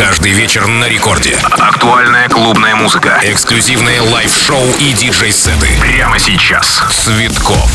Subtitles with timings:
[0.00, 1.36] Каждый вечер на рекорде.
[1.58, 3.20] Актуальная клубная музыка.
[3.22, 5.68] Эксклюзивные лайв-шоу и диджей-сеты.
[5.78, 6.80] Прямо сейчас.
[6.90, 7.68] Цветков.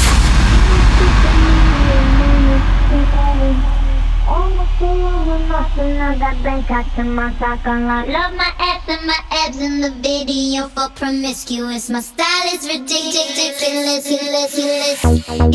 [6.18, 8.08] that bank out to my parking lot.
[8.08, 11.90] Love my abs and my abs in the video for promiscuous.
[11.90, 15.04] My style is ridiculous, ridiculous, ridiculous.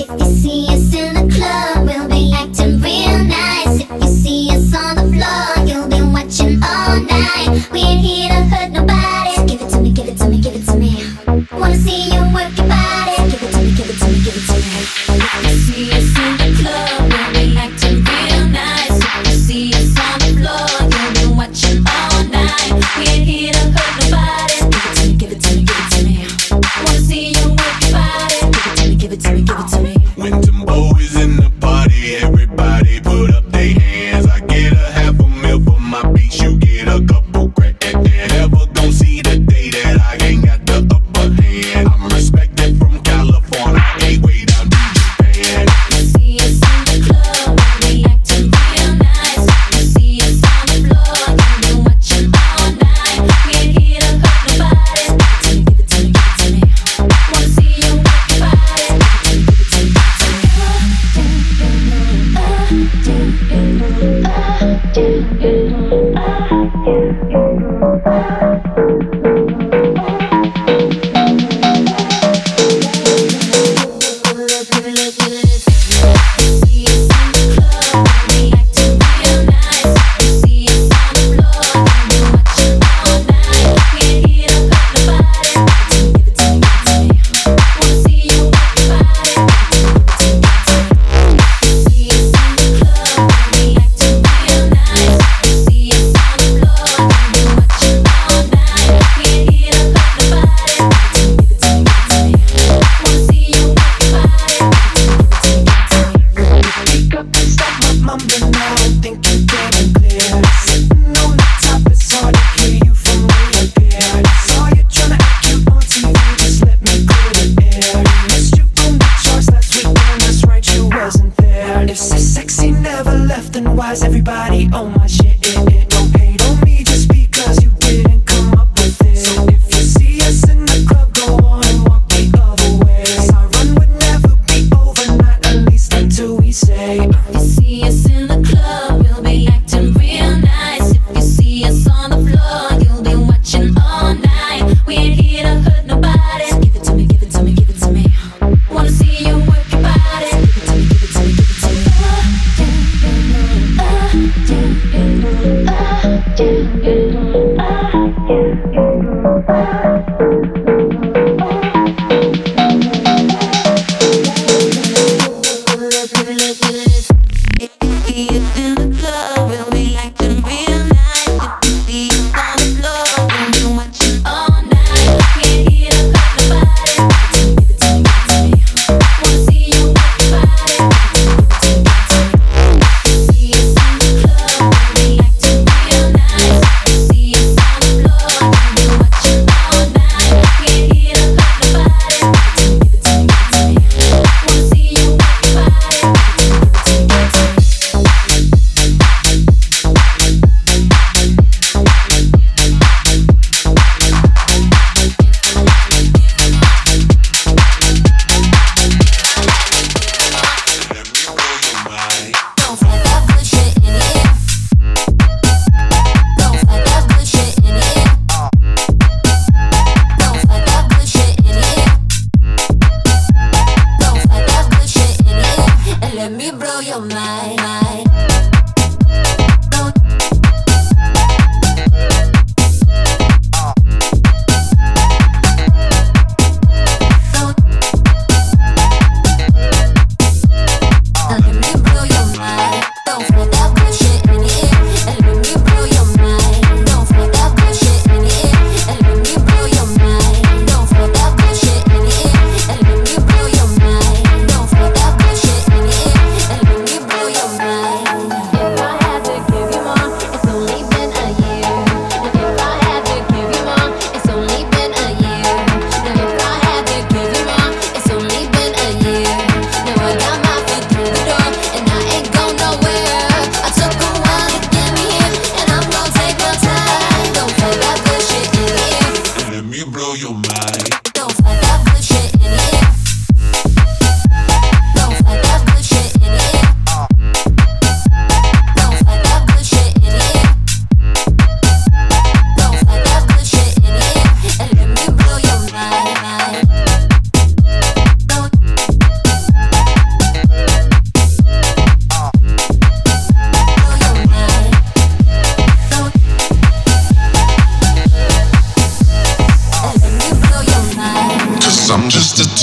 [0.00, 3.80] If you see us in the club, we'll be acting real nice.
[3.80, 4.50] If you see
[4.80, 5.66] on the floor.
[5.66, 7.68] You've been watching all night.
[7.72, 9.34] We ain't here to hurt nobody.
[9.36, 10.90] So give it to me, give it to me, give it to me.
[11.52, 13.10] Wanna see you work your body.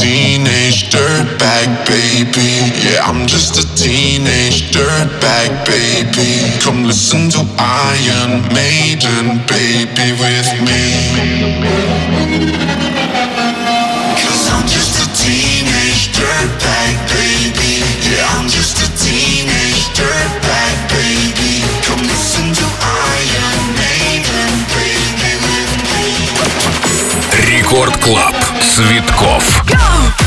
[0.03, 2.73] teenage dirtbag baby.
[2.83, 6.59] Yeah, I'm just a teenage dirtbag baby.
[6.65, 10.83] Come listen to Iron Maiden, baby, with me.
[14.25, 17.85] Cause I'm just a teenage dirtbag baby.
[18.09, 21.63] Yeah, I'm just a teenage dirtbag baby.
[21.87, 26.09] Come listen to Iron Maiden, baby, with me.
[27.47, 28.56] Рекорд Клаб.
[28.78, 29.64] Цветков.
[29.66, 30.27] Go!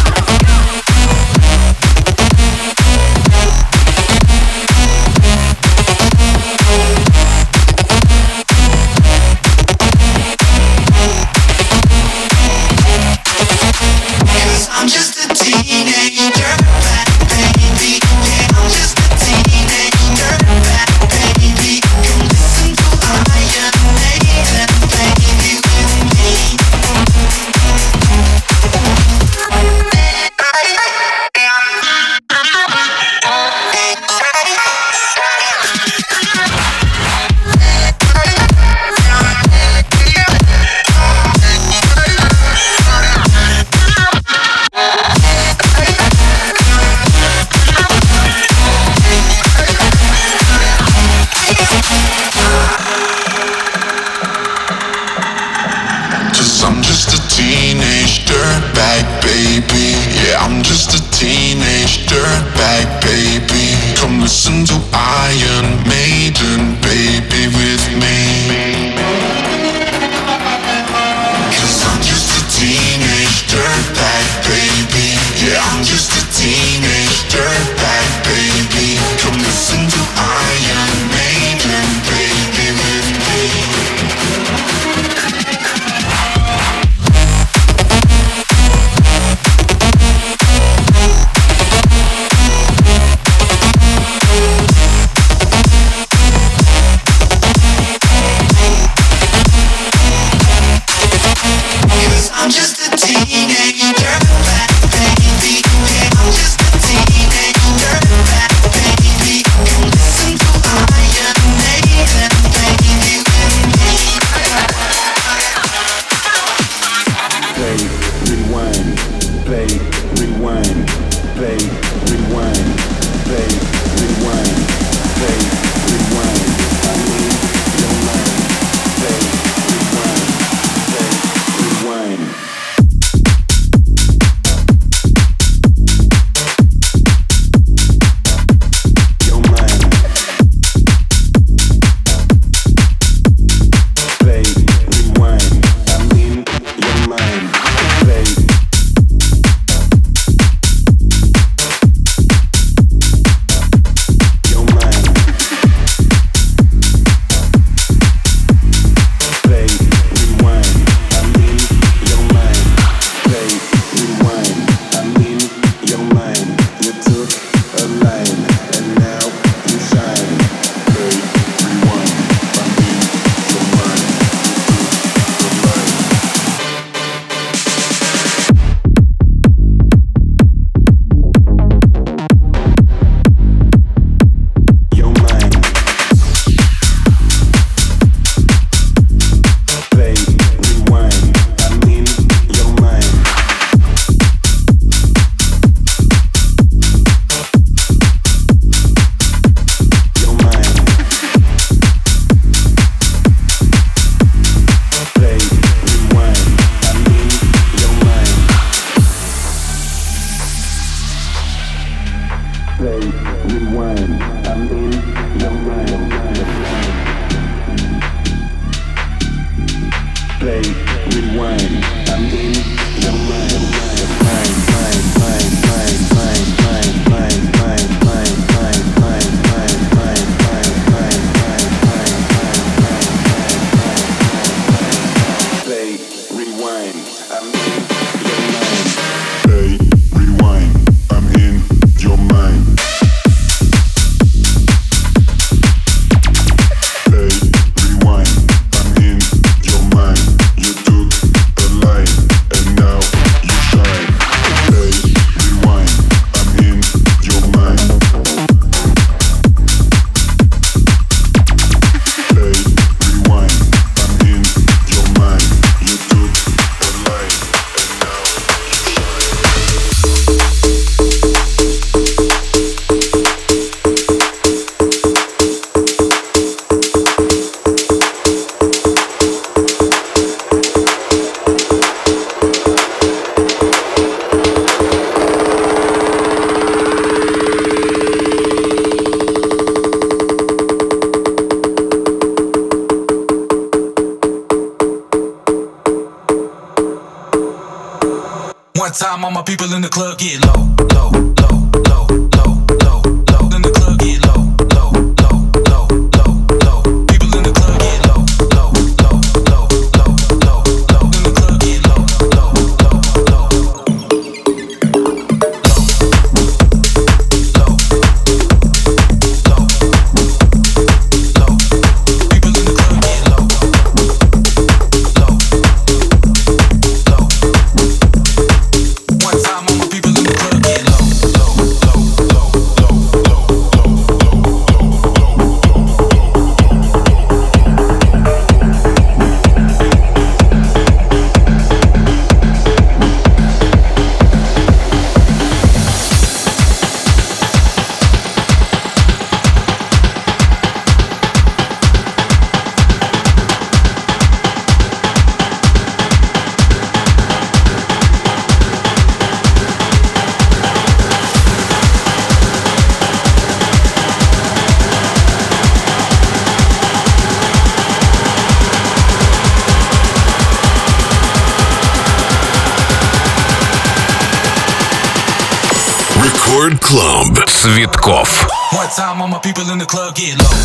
[379.54, 380.60] People in the club get low,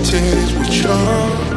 [0.00, 1.49] Those angels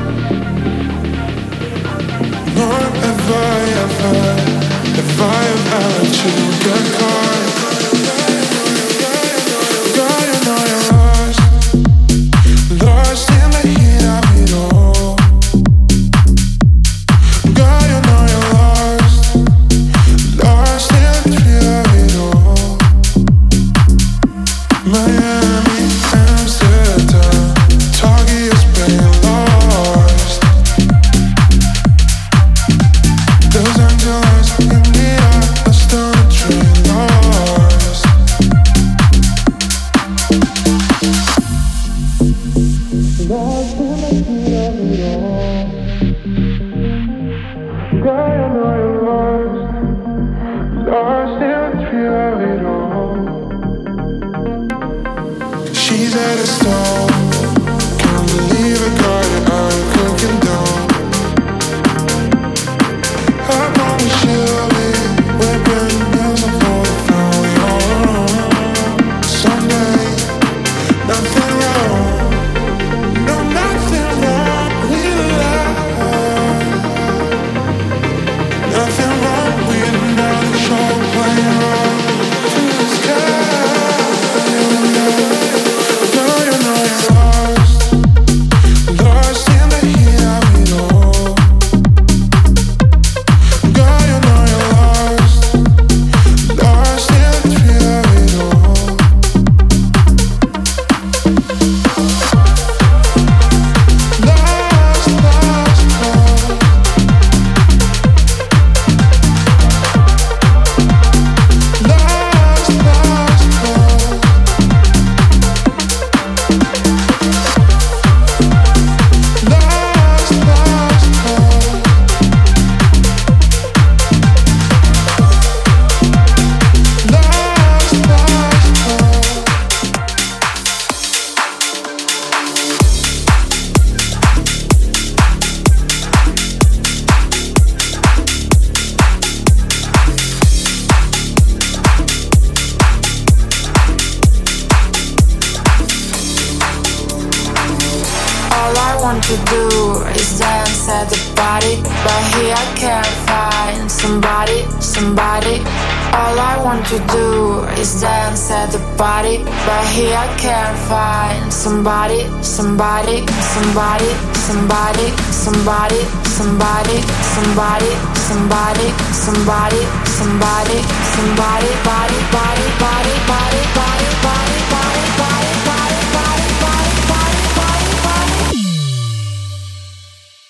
[162.54, 164.14] somebody, somebody,
[164.46, 167.02] somebody, somebody, somebody,
[167.34, 168.88] somebody, somebody,
[169.26, 170.78] somebody, somebody,
[171.14, 178.62] somebody, body, body, body, body, body, body, body, body, body, body, body, body, body, body.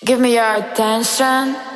[0.04, 1.73] Give me your attention.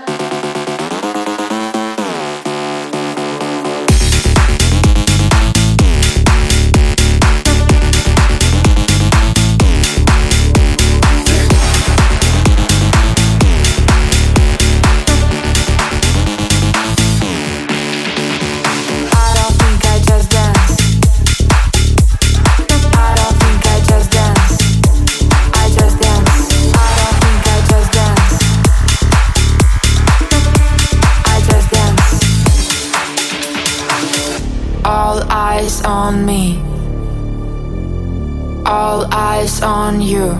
[39.38, 40.30] Eyes on you.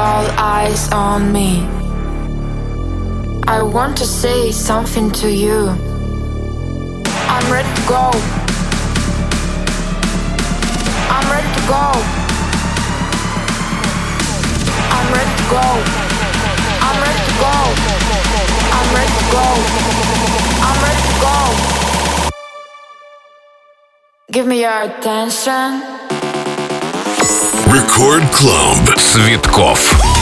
[0.00, 1.66] All eyes on me.
[3.48, 5.60] I want to say something to you.
[7.34, 8.10] I'm ready to go.
[11.14, 11.86] I'm ready to go.
[14.96, 15.66] I'm ready to go.
[16.86, 17.56] I'm ready to go.
[18.76, 19.46] I'm ready to go.
[20.68, 21.36] I'm ready to go.
[24.30, 26.03] Give me your attention.
[27.73, 28.95] Record Club.
[28.97, 30.12] Цветков.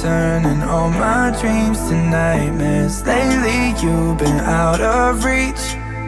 [0.00, 3.04] turning all my dreams to nightmares.
[3.06, 5.64] Lately, you've been out of reach,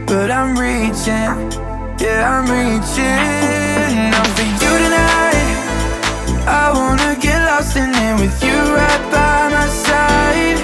[0.06, 1.32] but I'm reaching.
[1.98, 3.18] Yeah, I'm reaching.
[4.16, 5.56] I'm for you tonight.
[6.46, 10.58] I wanna get lost in it with you right by my side.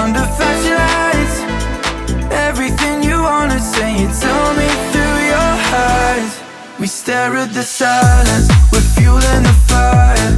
[0.00, 1.36] Under flashing lights,
[2.48, 5.52] everything you wanna say, you tell me through your
[5.90, 6.32] eyes.
[6.78, 10.35] We stare at the silence, we're fueling the fire.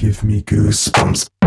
[0.00, 1.39] give me goosebumps.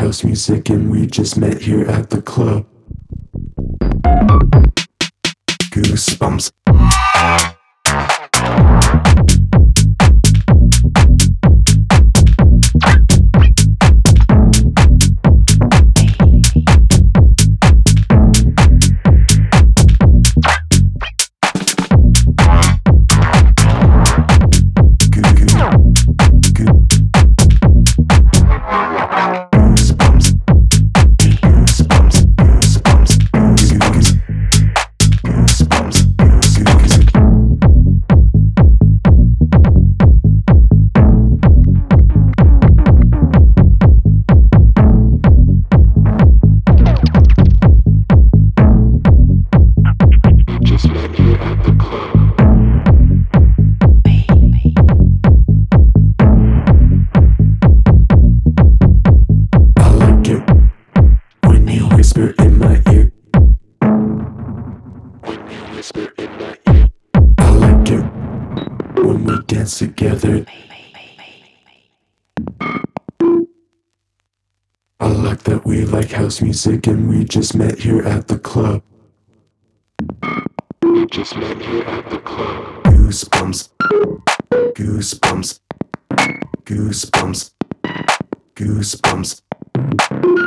[0.00, 2.64] house music, and we just met here at the club.
[5.72, 6.50] Goosebumps.
[75.70, 78.82] We like house music and we just met here at the club.
[80.82, 82.82] We just met here at the club.
[82.82, 83.68] Goosebumps.
[84.50, 85.60] Goosebumps.
[86.64, 87.50] Goosebumps.
[88.56, 89.42] Goosebumps.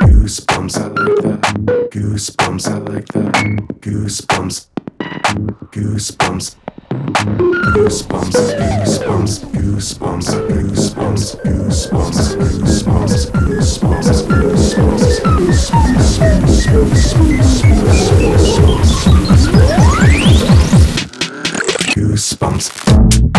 [0.04, 1.88] Goosebumps, I like that.
[1.90, 3.32] Goosebumps, I like that.
[3.80, 4.66] Goosebumps.
[5.72, 6.63] Goosebumps.
[6.94, 15.94] Goosebumps, goosebumps, goosebumps, goosebumps, goosebumps, goosebumps, goosebumps, goosebumps, goosebumps,
[16.44, 16.94] goosebumps,
[21.96, 23.33] goosebumps.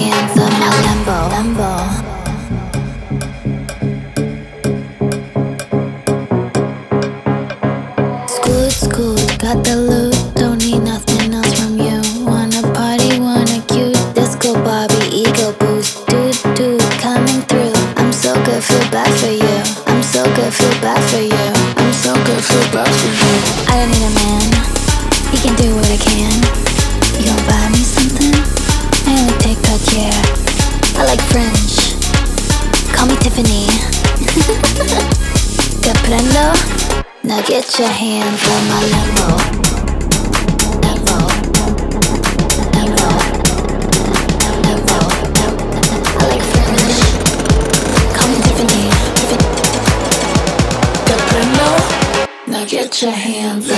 [0.00, 1.18] Hands on my Lambo.
[1.34, 1.70] Lambo.
[8.28, 12.00] Scoot, scoot, got the loot, don't need nothing else from you.
[12.24, 16.06] Wanna party, wanna cute, disco Barbie, ego boost.
[16.06, 17.72] Dude, dude, coming through.
[17.96, 19.58] I'm so good, feel bad for you.
[19.86, 21.59] I'm so good, feel bad for you.
[33.40, 33.64] Tiffany.
[35.80, 36.44] Te prendo?
[37.24, 39.28] Now get your hands on my Lambo.
[40.82, 41.18] Lambo.
[42.74, 43.08] Lambo.
[44.64, 44.98] Lambo.
[46.16, 46.96] I like French.
[48.14, 48.84] Call me Tiffany.
[51.06, 51.68] Te prendo?
[52.46, 53.69] Now get your hands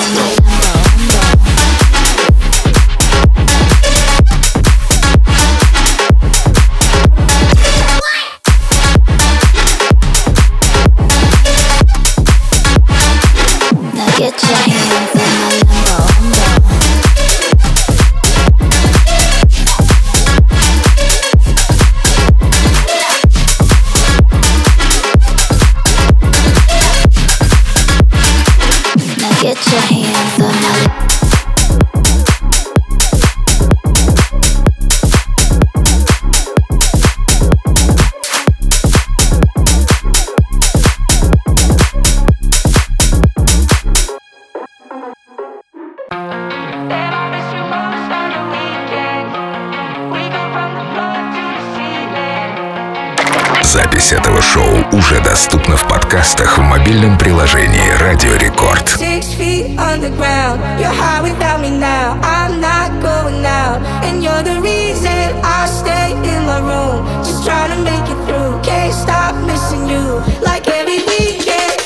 [59.79, 62.19] underground, you're high without me now.
[62.23, 65.11] I'm not going out, and you're the reason
[65.43, 67.07] I stay in my room.
[67.25, 68.61] Just trying to make it through.
[68.63, 71.77] Can't stop missing you, like every weekend.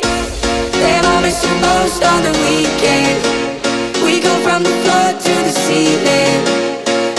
[0.73, 3.21] Damn, I miss you most on the weekend.
[4.05, 6.41] We go from the floor to the ceiling.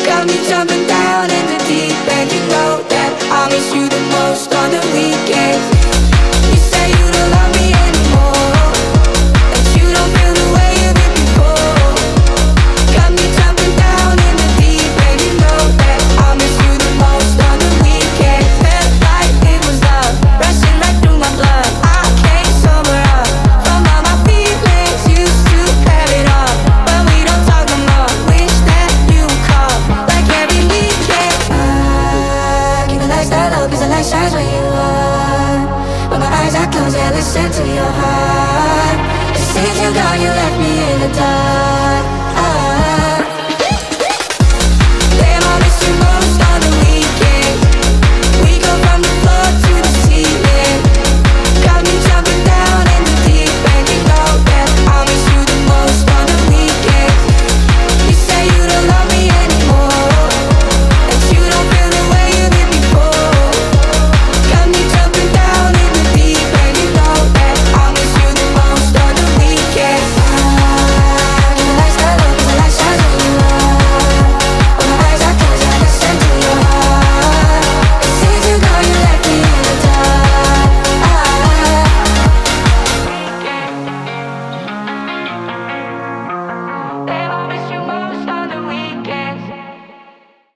[0.06, 2.32] Got me jumping down in the deep end.
[2.32, 5.77] You know that I miss you the most on the weekends.